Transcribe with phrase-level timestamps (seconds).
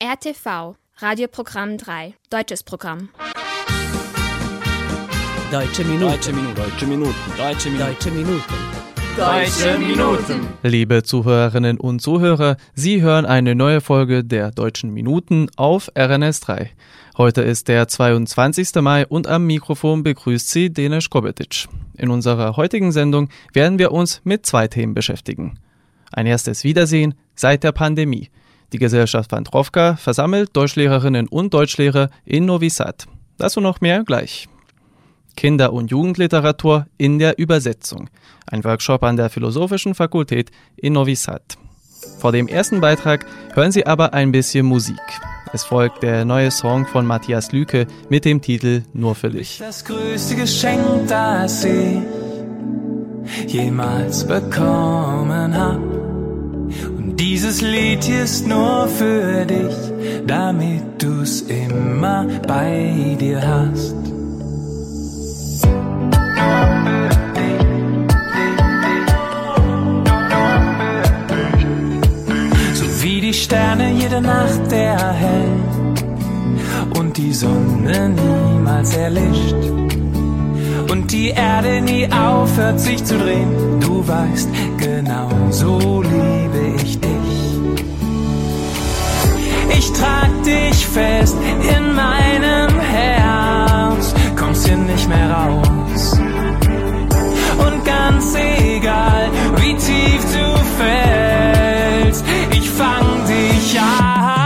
[0.00, 3.08] RTV, Radioprogramm 3, deutsches Programm.
[5.50, 6.12] Deutsche Minuten.
[6.12, 6.54] Deutsche Minuten.
[6.54, 7.14] Deutsche Minuten.
[7.36, 7.82] Deutsche Minuten.
[7.82, 8.42] Deutsche Minuten.
[9.16, 10.48] Deutsche Minuten.
[10.62, 16.70] Liebe Zuhörerinnen und Zuhörer, Sie hören eine neue Folge der Deutschen Minuten auf RNS 3.
[17.16, 18.76] Heute ist der 22.
[18.76, 21.66] Mai und am Mikrofon begrüßt Sie Denis Kobetic.
[21.94, 25.58] In unserer heutigen Sendung werden wir uns mit zwei Themen beschäftigen.
[26.12, 28.30] Ein erstes Wiedersehen seit der Pandemie.
[28.72, 33.06] Die Gesellschaft Wandrowka versammelt Deutschlehrerinnen und Deutschlehrer in Novi Sad.
[33.38, 34.48] Das und noch mehr gleich.
[35.36, 38.10] Kinder- und Jugendliteratur in der Übersetzung.
[38.46, 41.56] Ein Workshop an der Philosophischen Fakultät in Novi Sad.
[42.18, 45.00] Vor dem ersten Beitrag hören Sie aber ein bisschen Musik.
[45.52, 49.58] Es folgt der neue Song von Matthias Lüke mit dem Titel Nur für dich.
[49.58, 52.02] Das größte Geschenk, das ich
[53.46, 56.07] jemals bekommen hab.
[57.18, 59.74] Dieses Lied hier ist nur für dich,
[60.24, 63.96] damit du's immer bei dir hast.
[72.74, 76.04] So wie die Sterne jede Nacht erhellt
[76.96, 79.56] und die Sonne niemals erlischt
[80.88, 83.80] und die Erde nie aufhört sich zu drehen.
[83.80, 86.37] Du weißt, genau so liebe
[89.98, 91.36] trag dich fest
[91.76, 96.18] in meinem Herz, kommst hier nicht mehr raus.
[97.64, 100.46] Und ganz egal, wie tief du
[100.78, 104.37] fällst, ich fang dich auf.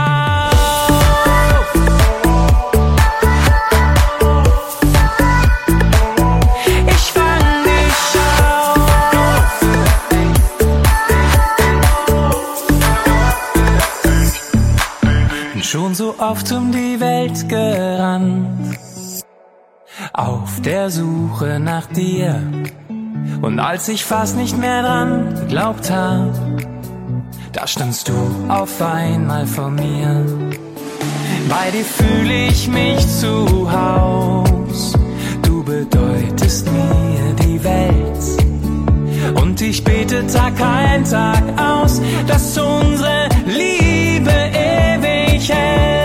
[16.23, 18.77] Oft um die Welt gerannt,
[20.13, 22.41] auf der Suche nach dir.
[23.41, 26.33] Und als ich fast nicht mehr dran geglaubt hab,
[27.53, 28.15] da standst du
[28.49, 30.25] auf einmal vor mir.
[31.49, 34.93] Bei dir fühle ich mich zu Haus.
[35.43, 39.43] Du bedeutest mir die Welt.
[39.43, 46.02] Und ich bete Tag ein, Tag aus, dass unsere Liebe ewig hält.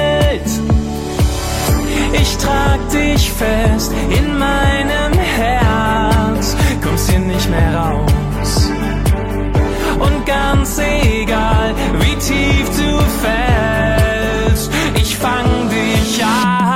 [2.13, 8.69] Ich trag dich fest in meinem Herz, kommst hier nicht mehr raus.
[9.99, 16.66] Und ganz egal, wie tief du fällst, ich fang dich auf.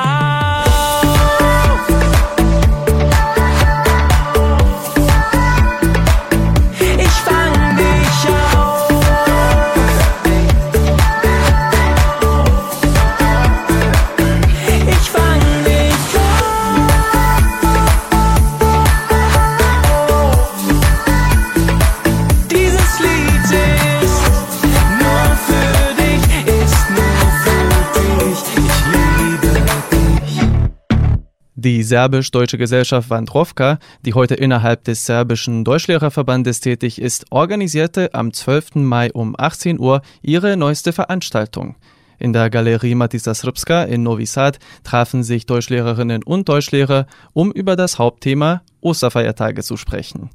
[31.92, 38.76] Serbisch-deutsche Gesellschaft Wandrowka, die heute innerhalb des serbischen Deutschlehrerverbandes tätig ist, organisierte am 12.
[38.76, 41.76] Mai um 18 Uhr ihre neueste Veranstaltung.
[42.18, 47.76] In der Galerie Matica Srpska in Novi Sad trafen sich Deutschlehrerinnen und Deutschlehrer, um über
[47.76, 50.30] das Hauptthema Osterfeiertage zu sprechen.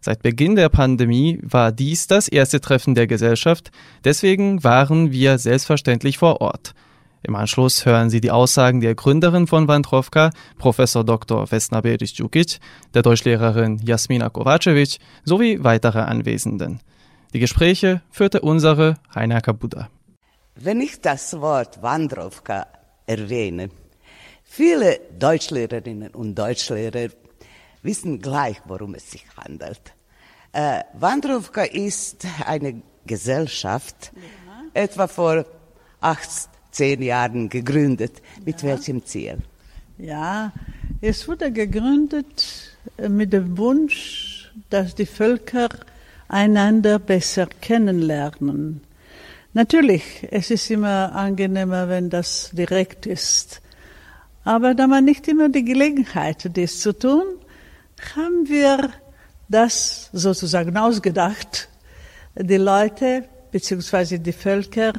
[0.00, 3.72] Seit Beginn der Pandemie war dies das erste Treffen der Gesellschaft,
[4.04, 6.74] deswegen waren wir selbstverständlich vor Ort.
[7.24, 11.46] Im Anschluss hören Sie die Aussagen der Gründerin von Wandrowka, Professor Dr.
[11.46, 12.58] Vesna Beric-Djukic,
[12.94, 16.80] der Deutschlehrerin Jasmina Kovacevic sowie weitere Anwesenden.
[17.32, 19.88] Die Gespräche führte unsere Heiner Kabuda.
[20.56, 22.66] Wenn ich das Wort Wandrowka
[23.06, 23.70] erwähne,
[24.42, 27.08] viele Deutschlehrerinnen und Deutschlehrer
[27.82, 29.94] wissen gleich, worum es sich handelt.
[30.52, 34.12] Äh, Wandrowka ist eine Gesellschaft,
[34.74, 35.44] etwa vor
[36.00, 38.20] acht, zehn Jahren gegründet.
[38.44, 39.38] Mit welchem Ziel?
[39.98, 40.52] Ja,
[41.00, 45.68] es wurde gegründet äh, mit dem Wunsch, dass die Völker
[46.28, 48.80] einander besser kennenlernen.
[49.54, 53.60] Natürlich, es ist immer angenehmer, wenn das direkt ist.
[54.44, 57.24] Aber da man nicht immer die Gelegenheit hat, dies zu tun,
[58.16, 58.90] haben wir
[59.48, 61.68] das sozusagen ausgedacht,
[62.34, 64.18] die Leute bzw.
[64.18, 64.92] die Völker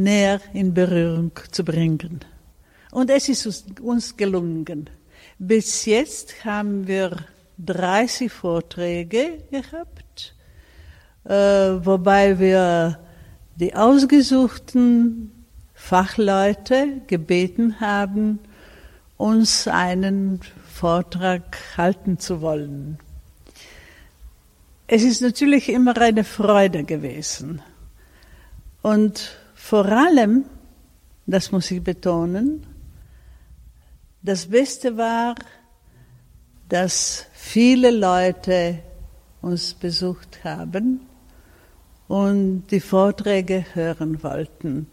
[0.00, 2.20] näher in Berührung zu bringen.
[2.90, 4.90] Und es ist uns- gelungen.
[5.38, 7.16] Bis jetzt haben wir
[7.58, 10.34] 30 Vorträge gehabt,
[11.24, 11.32] äh,
[11.86, 12.98] wobei wir
[13.56, 15.30] die ausgesuchten
[15.74, 18.38] Fachleute gebeten haben,
[19.16, 20.40] uns einen
[20.72, 22.98] Vortrag halten zu wollen.
[24.86, 27.62] Es ist natürlich immer eine Freude gewesen.
[28.82, 29.39] Und
[29.70, 30.46] vor allem,
[31.26, 32.66] das muss ich betonen,
[34.20, 35.36] das Beste war,
[36.68, 38.80] dass viele Leute
[39.40, 41.06] uns besucht haben
[42.08, 44.88] und die Vorträge hören wollten.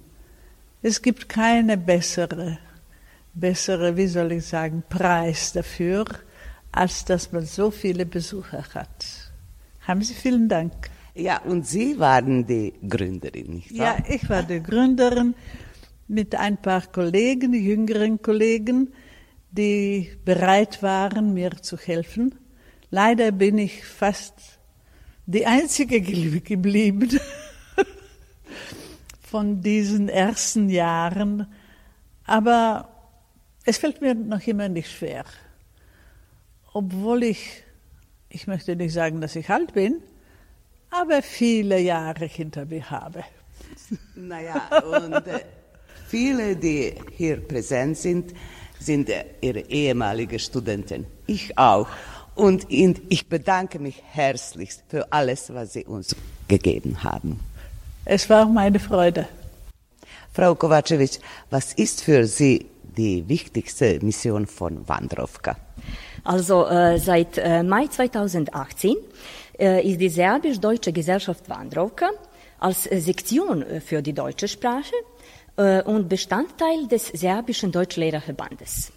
[0.83, 2.59] Es gibt keine bessere,
[3.33, 6.05] bessere, wie soll ich sagen, Preis dafür,
[6.71, 9.31] als dass man so viele Besucher hat.
[9.87, 10.91] Haben Sie vielen Dank.
[11.17, 13.97] Ja, und Sie waren die Gründerin, nicht wahr?
[13.97, 15.33] Ja, ich war die Gründerin
[16.07, 18.93] mit ein paar Kollegen, jüngeren Kollegen,
[19.49, 22.35] die bereit waren, mir zu helfen.
[22.91, 24.59] Leider bin ich fast
[25.25, 27.19] die Einzige geblieben
[29.21, 31.47] von diesen ersten Jahren.
[32.25, 32.89] Aber
[33.65, 35.25] es fällt mir noch immer nicht schwer.
[36.73, 37.63] Obwohl ich,
[38.29, 40.03] ich möchte nicht sagen, dass ich alt bin,
[40.89, 43.23] aber viele Jahre hinter mir habe.
[44.15, 45.41] Naja, und äh,
[46.07, 48.33] viele, die hier präsent sind,
[48.79, 51.05] sind äh, ihre ehemalige Studenten.
[51.25, 51.87] Ich auch.
[52.35, 56.15] Und ich bedanke mich herzlichst für alles, was Sie uns
[56.47, 57.39] gegeben haben.
[58.05, 59.27] Es war meine Freude.
[60.33, 61.19] Frau Kovacevic,
[61.49, 65.55] was ist für Sie die wichtigste Mission von Wandrowka?
[66.23, 68.95] Also äh, seit äh, Mai 2018 äh,
[69.57, 72.09] ist die Serbisch-Deutsche Gesellschaft Wandrowka
[72.59, 74.95] als äh, Sektion äh, für die deutsche Sprache
[75.57, 78.91] äh, und Bestandteil des Serbischen Deutschlehrerverbandes.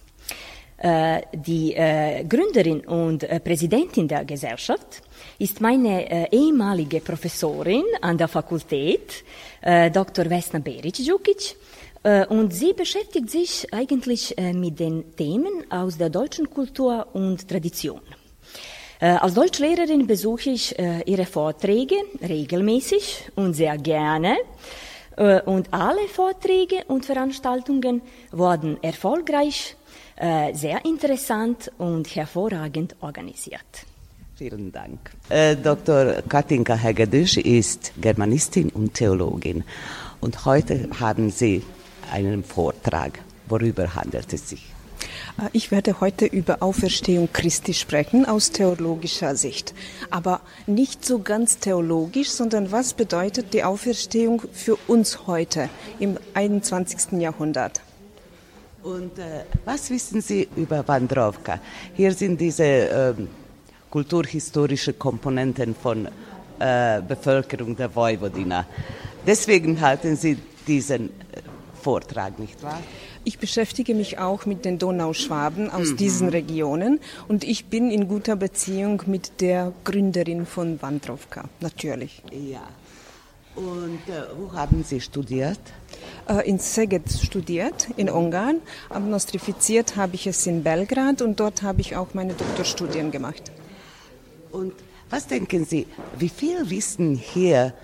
[0.79, 5.03] Äh, die äh, Gründerin und äh, Präsidentin der Gesellschaft
[5.39, 9.25] ist meine ehemalige Professorin an der Fakultät,
[9.63, 10.29] Dr.
[10.29, 11.57] Vesna Beric-Djukic.
[12.29, 18.01] Und sie beschäftigt sich eigentlich mit den Themen aus der deutschen Kultur und Tradition.
[19.01, 24.37] Als Deutschlehrerin besuche ich ihre Vorträge regelmäßig und sehr gerne.
[25.47, 29.77] Und alle Vorträge und Veranstaltungen wurden erfolgreich
[30.21, 33.87] äh, sehr interessant und hervorragend organisiert.
[34.37, 34.99] Vielen Dank.
[35.31, 36.21] Äh, Dr.
[36.29, 39.65] Katinka Hegedüsch ist Germanistin und Theologin.
[40.21, 41.63] Und heute haben Sie
[42.13, 43.19] einen Vortrag.
[43.49, 44.75] Worüber handelt es sich?
[45.39, 49.75] Äh, ich werde heute über Auferstehung Christi sprechen aus theologischer Sicht.
[50.11, 55.69] Aber nicht so ganz theologisch, sondern was bedeutet die Auferstehung für uns heute
[55.99, 57.21] im 21.
[57.21, 57.81] Jahrhundert?
[58.83, 61.61] Und äh, was wissen Sie über Wandrowka?
[61.95, 63.15] Hier sind diese äh,
[63.91, 66.09] kulturhistorische Komponenten von
[66.59, 68.67] äh, Bevölkerung der Vojvodina.
[69.27, 71.43] Deswegen halten Sie diesen äh,
[71.83, 72.81] Vortrag, nicht wahr?
[73.25, 75.97] Ich beschäftige mich auch mit den Donauschwaben aus mhm.
[75.97, 82.23] diesen Regionen und ich bin in guter Beziehung mit der Gründerin von Wandrowka, natürlich.
[82.33, 82.67] Ja.
[83.57, 85.61] Und äh, wo haben Sie studiert?
[86.29, 88.61] Äh, in Szeged studiert, in Ungarn.
[88.89, 93.51] Aber nostrifiziert habe ich es in Belgrad und dort habe ich auch meine Doktorstudien gemacht.
[94.53, 94.73] Und
[95.11, 95.87] was denken Sie,
[96.19, 97.75] wie viel wissen hier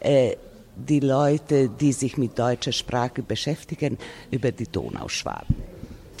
[0.00, 0.36] äh,
[0.76, 3.98] die Leute, die sich mit deutscher Sprache beschäftigen,
[4.30, 5.56] über die Donauschwaben?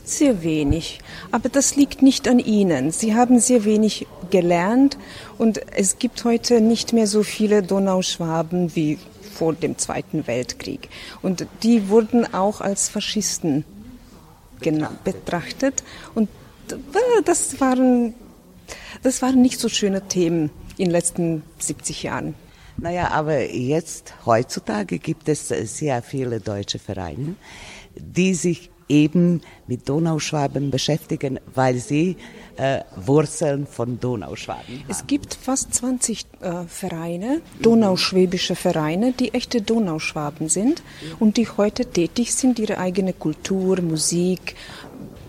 [0.04, 0.98] Sehr wenig.
[1.30, 2.90] Aber das liegt nicht an Ihnen.
[2.90, 4.98] Sie haben sehr wenig gelernt
[5.38, 8.98] und es gibt heute nicht mehr so viele Donauschwaben wie
[9.32, 10.88] vor dem Zweiten Weltkrieg.
[11.22, 13.64] Und die wurden auch als Faschisten
[14.60, 15.04] betrachtet.
[15.04, 15.82] betrachtet.
[16.14, 16.28] Und
[17.24, 18.14] das waren,
[19.02, 22.34] das waren nicht so schöne Themen in den letzten 70 Jahren.
[22.76, 27.36] Naja, aber jetzt, heutzutage gibt es sehr viele deutsche Vereine,
[27.94, 32.16] die sich eben mit Donauschwaben beschäftigen, weil sie
[32.56, 34.84] äh, Wurzeln von Donauschwaben haben.
[34.88, 40.82] Es gibt fast 20 äh, Vereine, donauschwäbische Vereine, die echte Donauschwaben sind
[41.18, 44.56] und die heute tätig sind, ihre eigene Kultur, Musik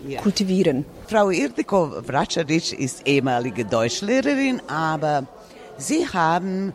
[0.06, 0.20] ja.
[0.20, 0.84] kultivieren.
[1.06, 5.26] Frau Irdiko Vracaric ist ehemalige Deutschlehrerin, aber
[5.76, 6.72] Sie haben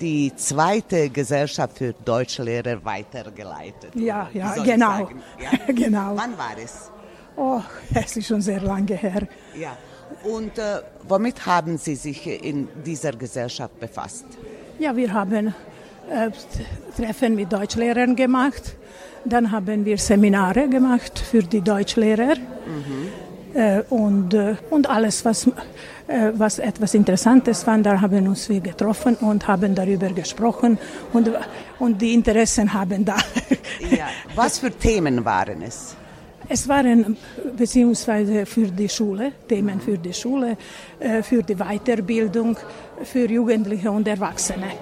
[0.00, 3.94] die zweite Gesellschaft für Deutschlehrer weitergeleitet.
[3.94, 5.08] Ja, ja, genau.
[5.38, 5.72] Ja?
[5.72, 6.12] genau.
[6.16, 6.90] Wann war es?
[7.36, 7.60] Oh,
[7.94, 9.26] es ist schon sehr lange her.
[9.58, 9.76] Ja.
[10.22, 14.26] Und äh, womit haben Sie sich in dieser Gesellschaft befasst?
[14.78, 15.54] Ja, wir haben
[16.10, 16.30] äh,
[16.96, 18.76] Treffen mit Deutschlehrern gemacht.
[19.24, 22.36] Dann haben wir Seminare gemacht für die Deutschlehrer.
[22.36, 23.08] Mhm.
[23.54, 25.52] äh, und, äh, und alles, was, äh,
[26.34, 30.78] was etwas Interessantes war, da haben uns wir getroffen und haben darüber gesprochen
[31.12, 31.30] und,
[31.78, 33.16] und die Interessen haben da.
[33.90, 34.08] ja.
[34.34, 35.96] Was für Themen waren es?
[36.48, 37.16] Es waren
[37.56, 40.56] beziehungsweise für die Schule, Themen für die Schule,
[41.00, 42.56] äh, für die Weiterbildung,
[43.02, 44.72] für Jugendliche und Erwachsene.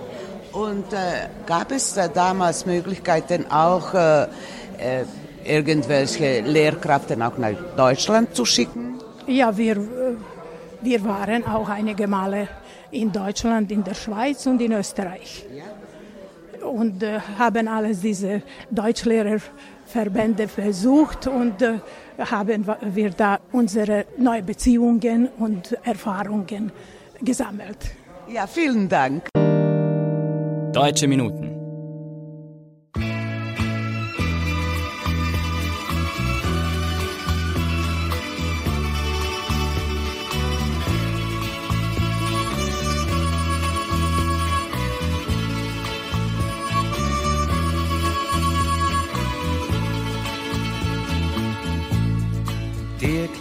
[0.53, 5.05] Und äh, gab es da damals Möglichkeiten auch äh, äh
[5.45, 8.95] irgendwelche Lehrkräfte auch nach Deutschland zu schicken?
[9.27, 10.02] Ja, wir, äh,
[10.83, 12.49] wir waren auch einige Male
[12.91, 15.45] in Deutschland, in der Schweiz und in Österreich.
[16.63, 21.79] Und äh, haben alles diese Deutschlehrerverbände versucht und äh,
[22.19, 26.71] haben wir da unsere neuen Beziehungen und Erfahrungen
[27.21, 27.79] gesammelt.
[28.29, 29.29] Ja, vielen Dank.
[30.73, 31.52] Deutsche Minuten.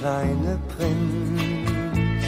[0.01, 2.25] Kleine Prinz,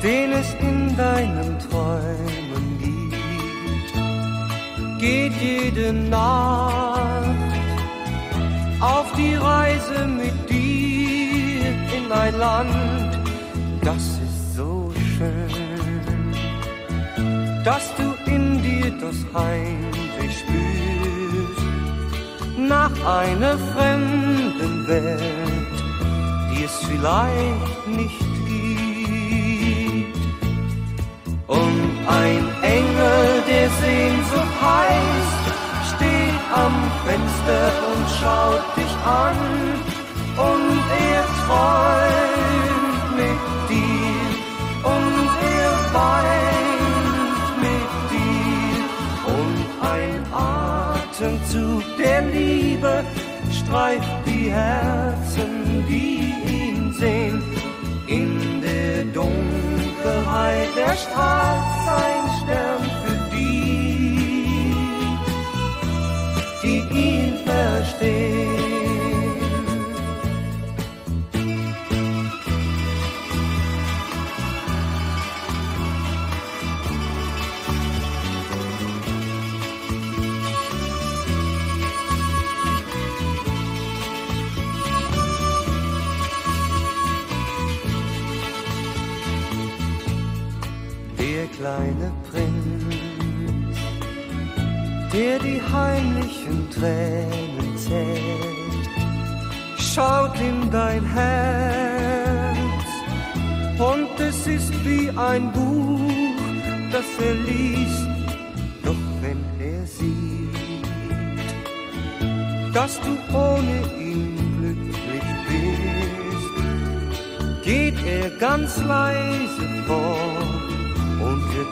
[0.00, 3.92] den es in deinen Träumen gibt,
[5.00, 7.24] geht jede Nacht
[8.80, 13.18] auf die Reise mit dir in ein Land,
[13.82, 16.32] das ist so schön,
[17.64, 21.66] dass du in dir das Heimweh spürst.
[22.56, 25.45] Nach einer fremden Welt
[26.88, 30.16] vielleicht nicht gibt.
[31.46, 35.44] Und ein Engel, der Sehnsucht heißt,
[35.94, 36.74] steht am
[37.04, 39.38] Fenster und schaut dich an.
[40.36, 44.26] Und er träumt mit dir
[44.94, 45.28] und
[45.58, 48.78] er weint mit dir.
[49.38, 49.58] Und
[49.94, 53.04] ein Atemzug der Liebe
[53.50, 56.15] streift die Herzen, die.
[58.08, 64.46] In der Dunkelheit erstrahlt sein Stern für die,
[66.62, 67.15] die ihn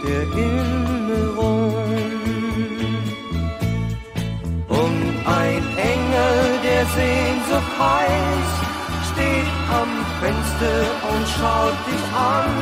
[0.06, 1.74] Erinnerung.
[4.68, 8.64] Und ein Engel, der Sehnsucht heißt,
[9.12, 10.80] steht am Fenster
[11.10, 12.52] und schaut dich an.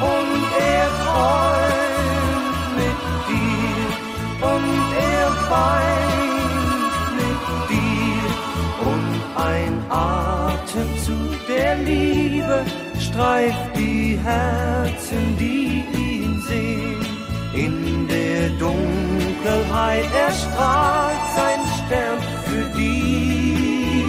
[0.00, 3.86] Und er träumt mit dir
[4.52, 4.76] und
[5.16, 8.24] er weint mit dir.
[8.92, 12.64] Und ein Atemzug der Liebe
[12.98, 15.63] streift die Herzen, die
[18.64, 24.06] Dunkelheit erstrahlt sein Stern für die,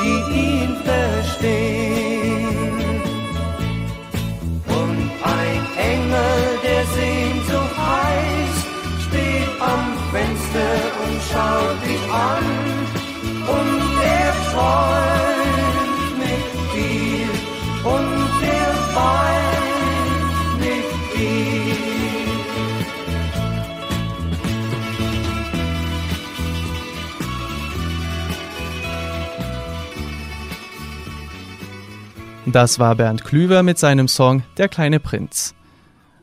[0.00, 2.48] die ihn verstehen.
[4.80, 4.98] Und
[5.38, 8.66] ein Engel, der Sehnsucht heißt,
[9.06, 12.46] steht am Fenster und schaut dich an.
[13.56, 15.05] Und er träumt
[32.56, 35.54] Das war Bernd Klüver mit seinem Song Der kleine Prinz.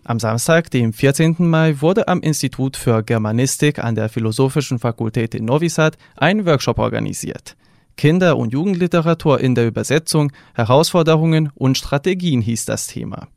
[0.03, 1.35] Am Samstag, dem 14.
[1.37, 6.79] Mai, wurde am Institut für Germanistik an der Philosophischen Fakultät in Novi Sad ein Workshop
[6.79, 7.55] organisiert.
[7.97, 13.27] Kinder- und Jugendliteratur in der Übersetzung, Herausforderungen und Strategien hieß das Thema.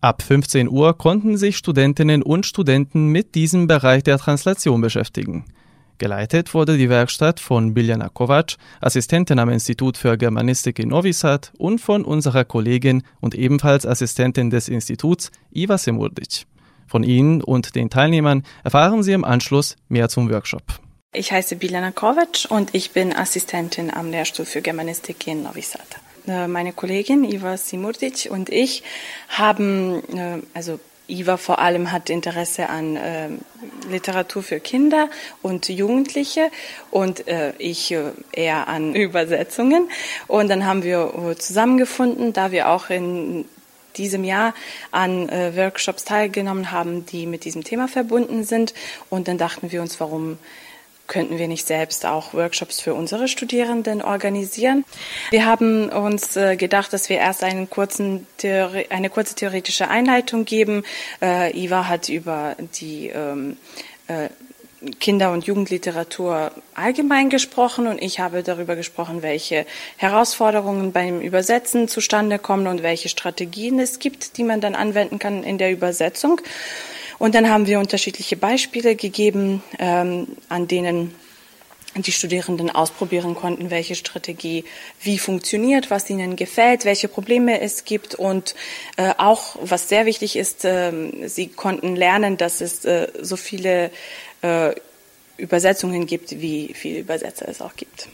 [0.00, 5.44] Ab 15 Uhr konnten sich Studentinnen und Studenten mit diesem Bereich der Translation beschäftigen.
[5.98, 11.52] Geleitet wurde die Werkstatt von Biljana Kovac, Assistentin am Institut für Germanistik in Novi Sad
[11.56, 16.46] und von unserer Kollegin und ebenfalls Assistentin des Instituts Iva Semurdic.
[16.88, 20.64] Von Ihnen und den Teilnehmern erfahren Sie im Anschluss mehr zum Workshop.
[21.12, 25.86] Ich heiße Biljana Kovac und ich bin Assistentin am Lehrstuhl für Germanistik in Novi Sad.
[26.26, 28.82] Äh, meine Kollegin Iva Simurdic und ich
[29.28, 33.28] haben, äh, also Iva vor allem hat Interesse an äh,
[33.90, 35.10] Literatur für Kinder
[35.42, 36.50] und Jugendliche
[36.90, 39.90] und äh, ich äh, eher an Übersetzungen.
[40.26, 43.44] Und dann haben wir äh, zusammengefunden, da wir auch in
[43.96, 44.54] diesem Jahr
[44.90, 48.74] an äh, Workshops teilgenommen haben, die mit diesem Thema verbunden sind.
[49.10, 50.38] Und dann dachten wir uns, warum
[51.06, 54.84] könnten wir nicht selbst auch Workshops für unsere Studierenden organisieren.
[55.30, 60.84] Wir haben uns äh, gedacht, dass wir erst einen kurzen eine kurze theoretische Einleitung geben.
[61.20, 63.56] Äh, Iva hat über die ähm,
[64.08, 64.28] äh,
[65.00, 72.38] Kinder- und Jugendliteratur allgemein gesprochen und ich habe darüber gesprochen, welche Herausforderungen beim Übersetzen zustande
[72.38, 76.40] kommen und welche Strategien es gibt, die man dann anwenden kann in der Übersetzung.
[77.24, 81.14] Und dann haben wir unterschiedliche Beispiele gegeben, ähm, an denen
[81.96, 84.66] die Studierenden ausprobieren konnten, welche Strategie
[85.00, 88.54] wie funktioniert, was ihnen gefällt, welche Probleme es gibt und
[88.98, 90.92] äh, auch, was sehr wichtig ist, äh,
[91.26, 93.90] sie konnten lernen, dass es äh, so viele
[94.42, 94.74] äh,
[95.38, 98.06] Übersetzungen gibt, wie viele Übersetzer es auch gibt.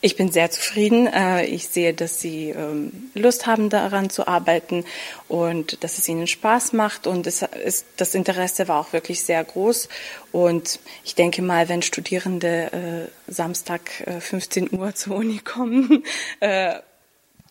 [0.00, 1.06] Ich bin sehr zufrieden.
[1.06, 4.84] Äh, ich sehe, dass Sie ähm, Lust haben, daran zu arbeiten
[5.28, 7.06] und dass es Ihnen Spaß macht.
[7.06, 9.88] Und es ist, das Interesse war auch wirklich sehr groß.
[10.32, 16.04] Und ich denke mal, wenn Studierende äh, Samstag 15 Uhr zur Uni kommen,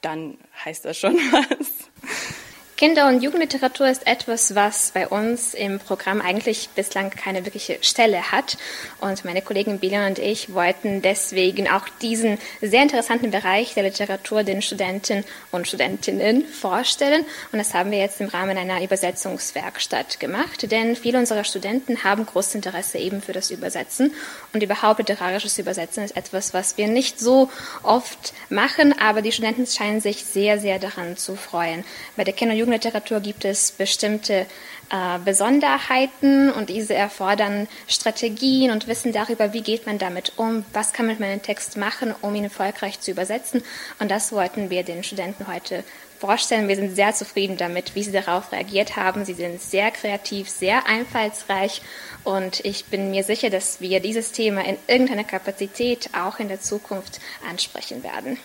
[0.01, 2.44] dann heißt das schon was.
[2.77, 8.33] Kinder- und Jugendliteratur ist etwas, was bei uns im Programm eigentlich bislang keine wirkliche Stelle
[8.33, 8.57] hat.
[8.99, 14.43] Und meine Kollegin Bilian und ich wollten deswegen auch diesen sehr interessanten Bereich der Literatur
[14.43, 17.23] den Studenten und Studentinnen vorstellen.
[17.53, 20.69] Und das haben wir jetzt im Rahmen einer Übersetzungswerkstatt gemacht.
[20.69, 24.11] Denn viele unserer Studenten haben großes Interesse eben für das Übersetzen.
[24.51, 27.49] Und überhaupt literarisches Übersetzen ist etwas, was wir nicht so
[27.83, 28.93] oft machen.
[28.99, 31.85] Aber die Studenten scheinen sich sehr, sehr daran zu freuen.
[32.17, 34.47] Bei der Kinder- und Jugendliteratur gibt es bestimmte
[34.89, 40.91] äh, Besonderheiten und diese erfordern Strategien und Wissen darüber, wie geht man damit um, was
[40.91, 43.61] kann man mit meinem Text machen, um ihn erfolgreich zu übersetzen.
[43.99, 45.83] Und das wollten wir den Studenten heute
[46.17, 46.67] vorstellen.
[46.67, 49.25] Wir sind sehr zufrieden damit, wie sie darauf reagiert haben.
[49.25, 51.83] Sie sind sehr kreativ, sehr einfallsreich
[52.23, 56.61] und ich bin mir sicher, dass wir dieses Thema in irgendeiner Kapazität auch in der
[56.61, 58.39] Zukunft ansprechen werden.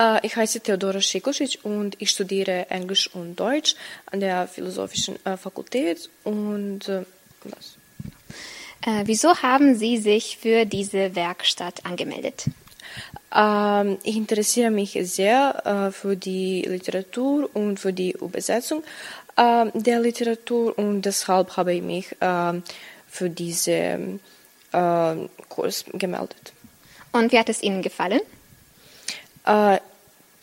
[0.00, 3.74] Äh, ich heiße Theodora Schikusic und ich studiere Englisch und Deutsch
[4.10, 6.80] an der Philosophischen äh, Fakultät und
[7.44, 7.76] was?
[8.86, 12.46] Äh, wieso haben Sie sich für diese Werkstatt angemeldet?
[13.34, 18.82] Ähm, ich interessiere mich sehr für die Literatur und für die Übersetzung
[19.36, 22.62] äh, der Literatur und deshalb habe ich mich ähm,
[23.06, 24.20] für diesen
[25.48, 26.52] Kurs gemeldet.
[27.10, 28.20] Und wie hat es Ihnen gefallen?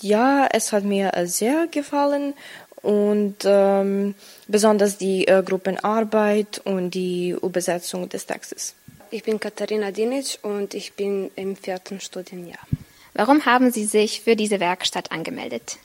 [0.02, 2.34] Ja, es hat mir äh, sehr gefallen
[2.82, 4.16] und ähm,
[4.48, 8.76] besonders die äh, Gruppenarbeit und die Übersetzung des Textes.
[9.10, 12.60] Ich bin Katharina Dinic und ich bin im vierten Studienjahr.
[13.14, 15.78] Warum haben Sie sich für diese Werkstatt angemeldet?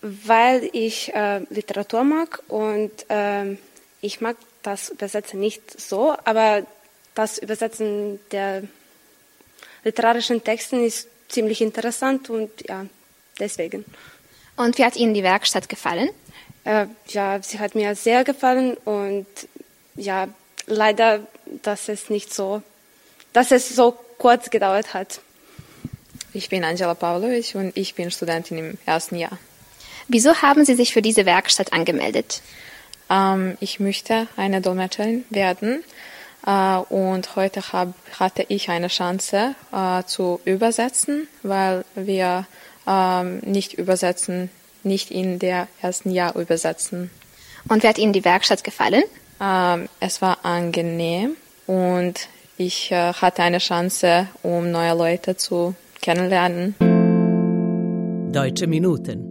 [0.00, 3.56] Weil ich äh, Literatur mag und äh,
[4.00, 6.66] ich mag das Übersetzen nicht so, aber
[7.14, 8.64] das Übersetzen der
[9.84, 12.86] literarischen Texten ist ziemlich interessant und ja,
[13.38, 13.84] deswegen.
[14.56, 16.10] Und wie hat Ihnen die Werkstatt gefallen?
[16.64, 19.26] Äh, ja, sie hat mir sehr gefallen und
[19.96, 20.28] ja,
[20.66, 21.20] leider,
[21.62, 22.62] dass es nicht so,
[23.32, 25.20] dass es so kurz gedauert hat.
[26.32, 29.38] Ich bin Angela Pavlovic und ich bin Studentin im ersten Jahr.
[30.08, 32.42] Wieso haben Sie sich für diese Werkstatt angemeldet?
[33.10, 35.84] Ähm, ich möchte eine Dolmetscherin werden
[36.50, 42.46] und heute hab, hatte ich eine Chance äh, zu übersetzen, weil wir
[42.86, 44.50] ähm, nicht übersetzen,
[44.82, 47.10] nicht in der ersten Jahr übersetzen.
[47.68, 49.04] Und wie hat Ihnen die Werkstatt gefallen?
[49.40, 56.74] Ähm, es war angenehm und ich äh, hatte eine Chance, um neue Leute zu kennenlernen.
[58.32, 59.30] Deutsche Minuten.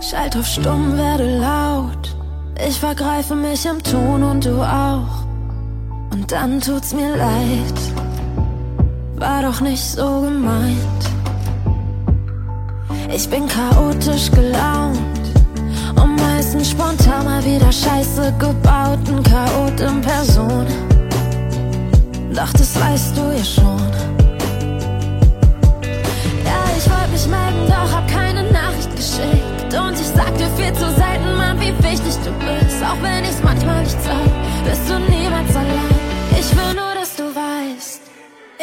[0.00, 2.15] Schalt auf stumm, werde laut.
[2.64, 5.24] Ich vergreife mich im Ton und du auch.
[6.12, 7.80] Und dann tut's mir leid.
[9.16, 11.02] War doch nicht so gemeint.
[13.14, 14.98] Ich bin chaotisch gelaunt
[15.96, 20.66] und meist ersten spontan mal wieder Scheiße gebauten Chaot in Person.
[22.32, 24.15] Doch das weißt du ja schon.
[26.46, 29.70] Ja, ich wollte mich melden, doch hab keine Nachricht geschickt.
[29.74, 32.78] Und ich sag dir viel zu selten, Mann, wie wichtig du bist.
[32.82, 34.30] Auch wenn ich's manchmal nicht sag,
[34.64, 35.96] bist du niemals allein.
[36.38, 38.00] Ich will nur, dass du weißt,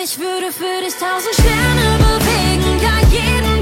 [0.03, 3.52] ich würde für dich tausend Sterne bewegen, ja jeden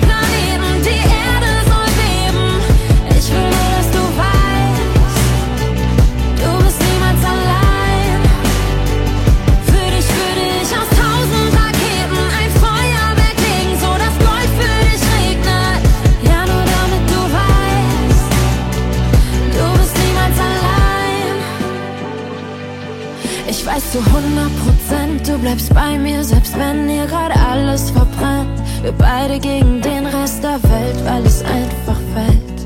[23.91, 28.57] zu 100 Prozent, du bleibst bei mir, selbst wenn hier gerade alles verbrennt.
[28.81, 32.59] Wir beide gegen den Rest der Welt, weil es einfach fällt,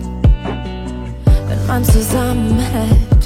[1.47, 3.23] wenn man zusammenhält.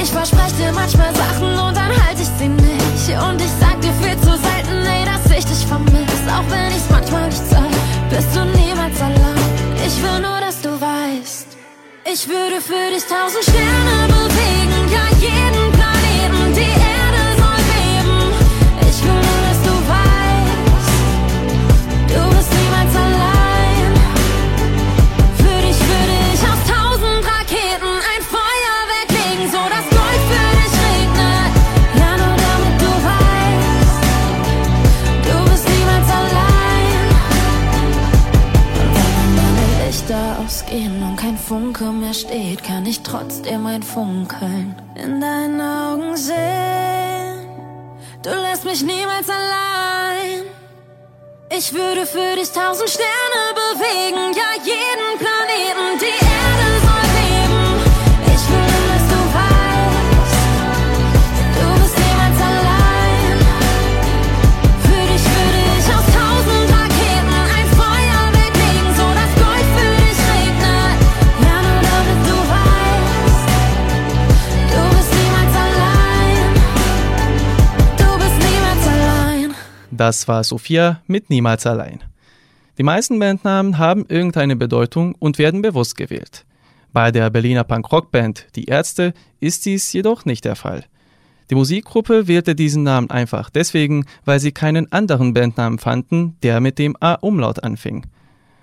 [0.00, 3.08] Ich verspreche dir manchmal Sachen und dann halte ich sie nicht.
[3.28, 6.22] Und ich sag dir viel zu selten, ey, dass ich dich vermiss.
[6.30, 7.70] Auch wenn ich's manchmal nicht sag,
[8.10, 9.42] bist du niemals allein.
[9.84, 11.48] Ich will nur, dass du weißt,
[12.12, 15.81] ich würde für dich tausend Sterne bewegen, ja jeden Planeten,
[41.82, 47.48] Funke mehr steht, kann ich trotzdem ein Funkeln in deinen Augen sehen.
[48.22, 50.44] Du lässt mich niemals allein.
[51.50, 56.21] Ich würde für dich tausend Sterne bewegen, ja jeden Planeten, die
[79.94, 82.02] Das war Sophia mit Niemals allein.
[82.78, 86.46] Die meisten Bandnamen haben irgendeine Bedeutung und werden bewusst gewählt.
[86.94, 90.86] Bei der Berliner Punk-Rock-Band Die Ärzte ist dies jedoch nicht der Fall.
[91.50, 96.78] Die Musikgruppe wählte diesen Namen einfach deswegen, weil sie keinen anderen Bandnamen fanden, der mit
[96.78, 98.06] dem A-Umlaut anfing.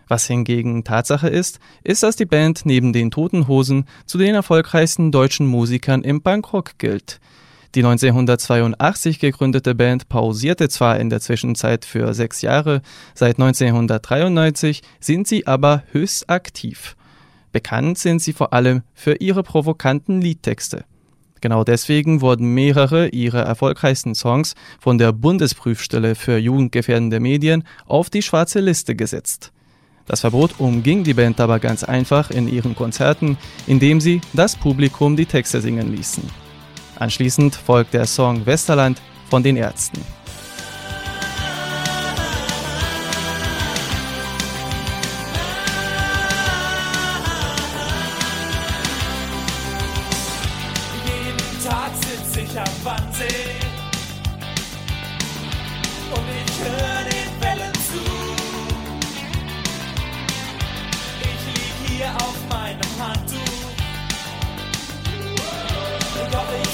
[0.08, 5.12] Was hingegen Tatsache ist, ist, dass die Band neben den Toten Hosen zu den erfolgreichsten
[5.12, 7.20] deutschen Musikern im Punkrock gilt.
[7.76, 12.82] Die 1982 gegründete Band pausierte zwar in der Zwischenzeit für sechs Jahre,
[13.14, 16.96] seit 1993 sind sie aber höchst aktiv.
[17.52, 20.86] Bekannt sind sie vor allem für ihre provokanten Liedtexte.
[21.42, 28.24] Genau deswegen wurden mehrere ihrer erfolgreichsten Songs von der Bundesprüfstelle für jugendgefährdende Medien auf die
[28.24, 29.52] schwarze Liste gesetzt.
[30.06, 35.16] Das Verbot umging die Band aber ganz einfach in ihren Konzerten, indem sie das Publikum
[35.16, 36.24] die Texte singen ließen.
[37.00, 40.02] Anschließend folgt der Song Westerland von den Ärzten.
[51.06, 52.30] Jeden Tag sitz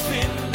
[0.06, 0.55] doch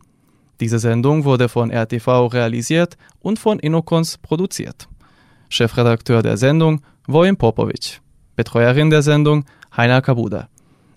[0.61, 4.87] Diese Sendung wurde von RTV realisiert und von Inokons produziert.
[5.49, 7.99] Chefredakteur der Sendung Vojin Popovic.
[8.35, 9.43] Betreuerin der Sendung
[9.75, 10.49] Heiner Kabuda.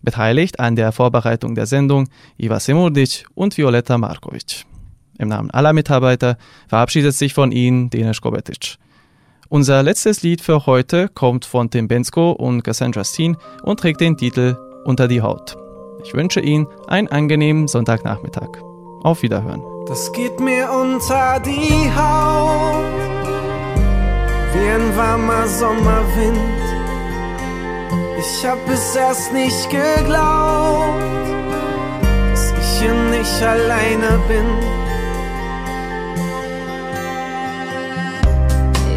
[0.02, 4.66] Beteiligt an der Vorbereitung der Sendung Iva Semurdic und Violetta Markovic.
[5.18, 6.36] Im Namen aller Mitarbeiter
[6.68, 8.76] verabschiedet sich von Ihnen Denis Kobetic.
[9.48, 14.18] Unser letztes Lied für heute kommt von Tim Bensko und Cassandra Steen und trägt den
[14.18, 15.56] Titel Unter die Haut.
[16.04, 18.73] Ich wünsche Ihnen einen angenehmen Sonntagnachmittag.
[19.04, 19.62] Auf Wiederhören.
[19.86, 22.84] Das geht mir unter die Haut,
[24.54, 26.38] wie ein warmer Sommerwind.
[28.18, 31.02] Ich hab es erst nicht geglaubt,
[32.30, 34.46] dass ich hier nicht alleine bin.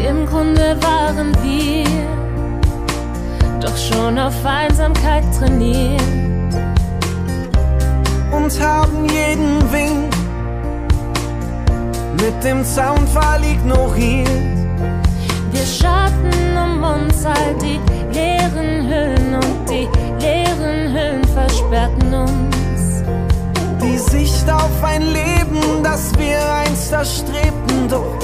[0.08, 1.84] Im Grunde waren wir
[3.60, 6.27] doch schon auf Einsamkeit trainiert.
[8.32, 10.14] Und haben jeden Wink
[12.20, 14.28] mit dem Soundfall ignoriert.
[15.50, 17.80] Wir schatten um uns all die
[18.12, 19.88] leeren Höhlen und die
[20.20, 23.02] leeren Höhlen versperrten uns.
[23.82, 28.18] Die Sicht auf ein Leben, das wir einst erstrebten, doch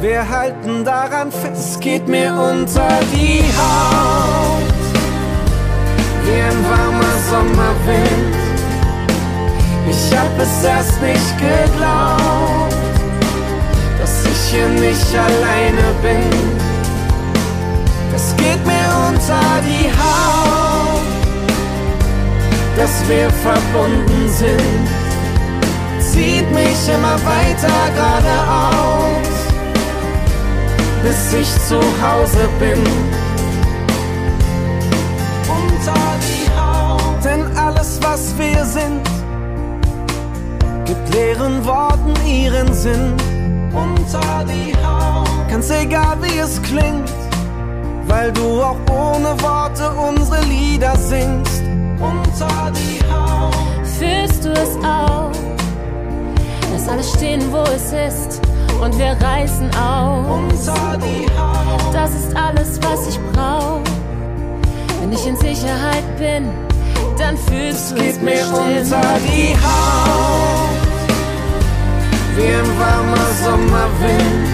[0.00, 1.76] wir halten daran fest.
[1.76, 4.62] Es geht mir unter die Haut,
[6.24, 8.43] wie ein warmer Sommerwind.
[9.88, 12.74] Ich hab es erst nicht geglaubt,
[14.00, 16.30] dass ich hier nicht alleine bin.
[18.14, 21.00] Es geht mir unter die Haut,
[22.76, 24.88] dass wir verbunden sind.
[26.00, 29.28] Zieht mich immer weiter geradeaus,
[31.02, 32.82] bis ich zu Hause bin.
[41.14, 43.14] Leeren Worten ihren Sinn.
[43.72, 47.10] Unter die Haut, ganz egal wie es klingt,
[48.06, 51.62] weil du auch ohne Worte unsere Lieder singst.
[51.98, 53.54] Unter die Haut,
[53.98, 55.30] Fühlst du es auch?
[56.72, 58.40] Lass alles stehen, wo es ist
[58.80, 60.26] und wir reißen auf.
[60.28, 63.80] unter die Haut, Das ist alles, was ich brauch.
[65.00, 66.50] Wenn ich in Sicherheit bin,
[67.18, 68.92] dann fühlst du es geht mir bestimmt.
[68.92, 70.73] unter die Haut,
[72.36, 74.48] wie ein warmer Sommerwind.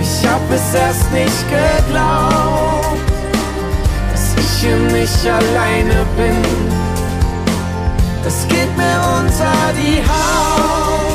[0.00, 3.02] Ich hab es erst nicht geglaubt,
[4.10, 6.42] dass ich hier nicht alleine bin.
[8.24, 11.12] Das geht mir unter die Haut,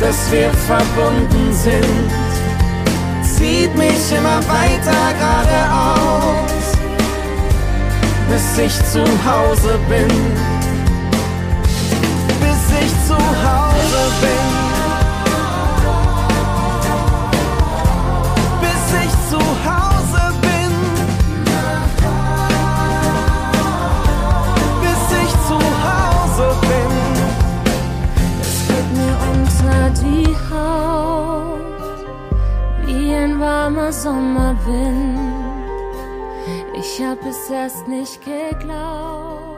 [0.00, 2.10] dass wir verbunden sind.
[3.22, 6.66] Zieht mich immer weiter geradeaus,
[8.30, 10.53] bis ich zu Hause bin.
[14.22, 14.46] Bin.
[18.62, 20.72] Bis ich zu Hause bin.
[24.82, 26.94] Bis ich zu Hause bin.
[28.40, 31.98] Es geht mir unter die Haut,
[32.86, 35.18] wie ein warmer Sommerwind.
[36.78, 39.53] Ich hab es erst nicht geglaubt.